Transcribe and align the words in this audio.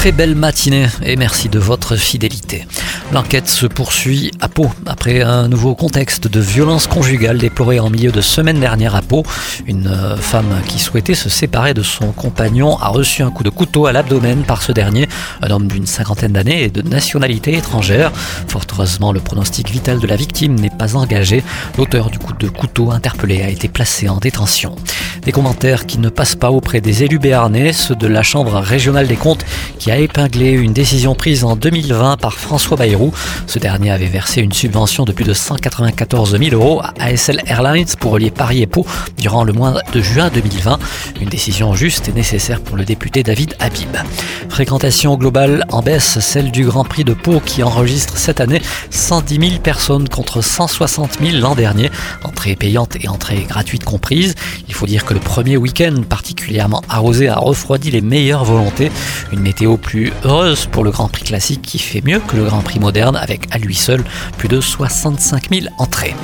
Très 0.00 0.12
belle 0.12 0.34
matinée 0.34 0.86
et 1.04 1.14
merci 1.16 1.50
de 1.50 1.58
votre 1.58 1.94
fidélité. 1.94 2.66
L'enquête 3.12 3.48
se 3.48 3.66
poursuit 3.66 4.30
à 4.40 4.48
Pau 4.48 4.70
après 4.86 5.20
un 5.20 5.46
nouveau 5.46 5.74
contexte 5.74 6.26
de 6.26 6.40
violence 6.40 6.86
conjugale 6.86 7.36
déploré 7.36 7.80
en 7.80 7.90
milieu 7.90 8.10
de 8.10 8.22
semaine 8.22 8.58
dernière 8.58 8.94
à 8.94 9.02
Pau. 9.02 9.24
Une 9.66 9.88
euh, 9.88 10.16
femme 10.16 10.62
qui 10.66 10.78
souhaitait 10.78 11.14
se 11.14 11.28
séparer 11.28 11.74
de 11.74 11.82
son 11.82 12.12
compagnon 12.12 12.78
a 12.78 12.88
reçu 12.88 13.22
un 13.22 13.30
coup 13.30 13.42
de 13.42 13.50
couteau 13.50 13.84
à 13.84 13.92
l'abdomen 13.92 14.44
par 14.44 14.62
ce 14.62 14.72
dernier, 14.72 15.06
un 15.42 15.50
homme 15.50 15.68
d'une 15.68 15.86
cinquantaine 15.86 16.32
d'années 16.32 16.62
et 16.62 16.70
de 16.70 16.80
nationalité 16.80 17.54
étrangère. 17.54 18.10
Fort 18.48 18.64
heureusement, 18.72 19.12
le 19.12 19.20
pronostic 19.20 19.68
vital 19.68 19.98
de 19.98 20.06
la 20.06 20.16
victime 20.16 20.54
n'est 20.54 20.70
pas 20.70 20.96
engagé. 20.96 21.44
L'auteur 21.76 22.08
du 22.08 22.18
coup 22.18 22.32
de 22.32 22.48
couteau 22.48 22.90
interpellé 22.90 23.42
a 23.42 23.50
été 23.50 23.68
placé 23.68 24.08
en 24.08 24.16
détention. 24.16 24.76
Des 25.22 25.32
commentaires 25.32 25.86
qui 25.86 25.98
ne 25.98 26.08
passent 26.08 26.36
pas 26.36 26.50
auprès 26.50 26.80
des 26.80 27.04
élus 27.04 27.18
béarnais, 27.18 27.72
ceux 27.72 27.94
de 27.94 28.06
la 28.06 28.22
Chambre 28.22 28.54
régionale 28.54 29.06
des 29.06 29.16
comptes 29.16 29.44
qui 29.78 29.90
a 29.90 29.98
épinglé 29.98 30.50
une 30.50 30.72
décision 30.72 31.14
prise 31.14 31.44
en 31.44 31.56
2020 31.56 32.16
par 32.16 32.34
François 32.34 32.76
Bayrou 32.76 33.12
ce 33.46 33.58
dernier 33.58 33.90
avait 33.90 34.06
versé 34.06 34.40
une 34.40 34.52
subvention 34.52 35.04
de 35.04 35.12
plus 35.12 35.24
de 35.24 35.32
194 35.32 36.38
000 36.38 36.54
euros 36.54 36.80
à 36.82 36.92
ASL 36.98 37.42
Airlines 37.46 37.86
pour 37.98 38.12
relier 38.12 38.30
Paris 38.30 38.62
et 38.62 38.66
Pau 38.66 38.86
durant 39.18 39.44
le 39.44 39.52
mois 39.52 39.80
de 39.92 40.00
juin 40.00 40.30
2020. 40.32 40.78
Une 41.20 41.28
décision 41.28 41.74
juste 41.74 42.08
et 42.08 42.12
nécessaire 42.12 42.60
pour 42.60 42.76
le 42.76 42.84
député 42.84 43.22
David 43.22 43.54
Habib. 43.58 43.96
Fréquentation 44.48 45.16
globale 45.16 45.64
en 45.70 45.82
baisse, 45.82 46.18
celle 46.20 46.50
du 46.50 46.64
Grand 46.64 46.84
Prix 46.84 47.04
de 47.04 47.14
Pau 47.14 47.40
qui 47.40 47.62
enregistre 47.62 48.16
cette 48.18 48.40
année 48.40 48.62
110 48.90 49.50
000 49.50 49.60
personnes 49.62 50.08
contre 50.08 50.42
160 50.42 51.18
000 51.20 51.38
l'an 51.38 51.54
dernier, 51.54 51.90
entrée 52.24 52.56
payante 52.56 52.96
et 53.00 53.08
entrée 53.08 53.44
gratuite 53.48 53.84
comprises. 53.84 54.34
Il 54.68 54.74
faut 54.74 54.86
dire 54.86 55.04
que 55.04 55.09
le 55.14 55.20
premier 55.20 55.56
week-end 55.56 56.02
particulièrement 56.08 56.82
arrosé 56.88 57.28
a 57.28 57.36
refroidi 57.36 57.90
les 57.90 58.00
meilleures 58.00 58.44
volontés. 58.44 58.90
Une 59.32 59.40
météo 59.40 59.76
plus 59.76 60.12
heureuse 60.24 60.66
pour 60.66 60.84
le 60.84 60.90
Grand 60.90 61.08
Prix 61.08 61.24
classique 61.24 61.62
qui 61.62 61.78
fait 61.78 62.02
mieux 62.04 62.20
que 62.20 62.36
le 62.36 62.44
Grand 62.44 62.60
Prix 62.60 62.78
moderne 62.78 63.16
avec 63.16 63.54
à 63.54 63.58
lui 63.58 63.74
seul 63.74 64.04
plus 64.38 64.48
de 64.48 64.60
65 64.60 65.50
000 65.50 65.66
entrées. 65.78 66.14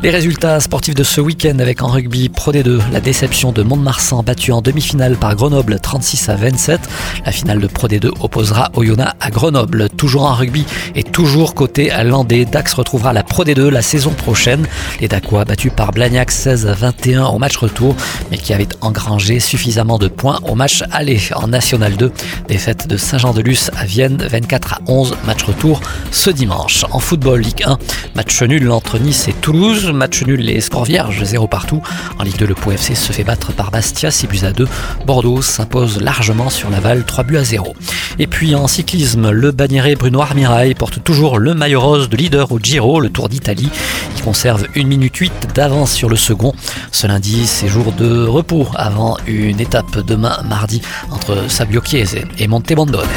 Les 0.00 0.10
résultats 0.10 0.60
sportifs 0.60 0.94
de 0.94 1.02
ce 1.02 1.20
week-end 1.20 1.58
avec 1.58 1.82
en 1.82 1.88
rugby 1.88 2.28
Pro 2.28 2.52
D2, 2.52 2.80
la 2.92 3.00
déception 3.00 3.50
de 3.50 3.64
Mont-de-Marsan 3.64 4.22
battu 4.22 4.52
en 4.52 4.62
demi-finale 4.62 5.16
par 5.16 5.34
Grenoble 5.34 5.80
36 5.80 6.28
à 6.28 6.36
27. 6.36 6.80
La 7.26 7.32
finale 7.32 7.58
de 7.58 7.66
Pro 7.66 7.88
D2 7.88 8.12
opposera 8.20 8.70
Oyonnax 8.74 9.16
à 9.20 9.30
Grenoble. 9.30 9.88
Toujours 9.90 10.22
en 10.22 10.34
rugby 10.34 10.64
et 10.94 11.02
toujours 11.02 11.56
côté 11.56 11.90
landais, 12.04 12.44
Dax 12.44 12.74
retrouvera 12.74 13.12
la 13.12 13.24
Pro 13.24 13.42
D2 13.42 13.70
la 13.70 13.82
saison 13.82 14.12
prochaine. 14.12 14.68
Les 15.00 15.08
Dacois 15.08 15.44
battus 15.44 15.72
par 15.74 15.90
Blagnac 15.90 16.30
16 16.30 16.68
à 16.68 16.74
21 16.74 17.24
au 17.24 17.38
match 17.40 17.56
retour, 17.56 17.96
mais 18.30 18.38
qui 18.38 18.54
avaient 18.54 18.68
engrangé 18.80 19.40
suffisamment 19.40 19.98
de 19.98 20.06
points 20.06 20.38
au 20.48 20.54
match 20.54 20.84
aller 20.92 21.20
en 21.34 21.48
National 21.48 21.96
2. 21.96 22.12
Défaite 22.46 22.86
de 22.86 22.96
Saint-Jean-de-Luz 22.96 23.72
à 23.76 23.84
Vienne 23.84 24.24
24 24.30 24.74
à 24.74 24.78
11, 24.86 25.16
match 25.26 25.42
retour 25.42 25.80
ce 26.12 26.30
dimanche. 26.30 26.84
En 26.92 27.00
football 27.00 27.40
Ligue 27.40 27.64
1, 27.64 27.78
match 28.14 28.40
nul 28.42 28.70
entre 28.70 29.00
Nice 29.00 29.26
et 29.26 29.32
Toulouse 29.32 29.87
match 29.92 30.24
nul 30.24 30.40
les 30.40 30.60
scores 30.60 30.84
vierges, 30.84 31.22
0 31.22 31.46
partout. 31.46 31.82
En 32.18 32.22
Ligue 32.22 32.36
2, 32.36 32.46
le 32.46 32.54
Pau 32.54 32.70
FC 32.70 32.94
se 32.94 33.12
fait 33.12 33.24
battre 33.24 33.52
par 33.52 33.70
Bastia, 33.70 34.10
6 34.10 34.26
buts 34.26 34.40
à 34.42 34.52
2. 34.52 34.68
Bordeaux 35.06 35.42
s'impose 35.42 36.00
largement 36.00 36.50
sur 36.50 36.70
Laval, 36.70 37.04
3 37.04 37.24
buts 37.24 37.36
à 37.36 37.44
0. 37.44 37.74
Et 38.18 38.26
puis 38.26 38.54
en 38.54 38.66
cyclisme, 38.66 39.30
le 39.30 39.52
bannieret 39.52 39.94
Bruno 39.94 40.20
Armirail 40.20 40.74
porte 40.74 41.02
toujours 41.02 41.38
le 41.38 41.54
maillot 41.54 41.80
rose 41.80 42.08
de 42.08 42.16
leader 42.16 42.52
au 42.52 42.58
Giro, 42.58 43.00
le 43.00 43.10
Tour 43.10 43.28
d'Italie. 43.28 43.70
Il 44.16 44.22
conserve 44.22 44.66
1 44.76 44.84
minute 44.84 45.16
8 45.16 45.48
d'avance 45.54 45.92
sur 45.92 46.08
le 46.08 46.16
second. 46.16 46.52
Ce 46.92 47.06
lundi, 47.06 47.46
c'est 47.46 47.68
jour 47.68 47.92
de 47.92 48.26
repos 48.26 48.66
avant 48.74 49.16
une 49.26 49.60
étape 49.60 49.98
demain 50.06 50.42
mardi 50.48 50.82
entre 51.10 51.48
Sabio 51.48 51.80
Chiese 51.84 52.18
et 52.38 52.48
Montebondone. 52.48 53.08